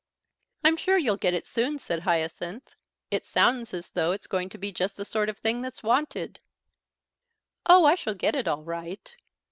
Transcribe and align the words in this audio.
"I'm 0.63 0.77
sure 0.77 0.97
you'll 0.97 1.15
get 1.15 1.35
it 1.35 1.45
soon," 1.45 1.77
said 1.77 1.99
Hyacinth. 1.99 2.73
"It 3.11 3.23
sounds 3.23 3.71
as 3.71 3.89
thought 3.89 4.13
it's 4.13 4.25
going 4.25 4.49
to 4.49 4.57
be 4.57 4.71
just 4.71 4.97
the 4.97 5.05
sort 5.05 5.29
of 5.29 5.37
thing 5.37 5.61
that's 5.61 5.83
wanted." 5.83 6.39
"Oh, 7.67 7.85
I 7.85 7.93
shall 7.93 8.15
get 8.15 8.33
it 8.35 8.47
all 8.47 8.63
right. 8.63 9.15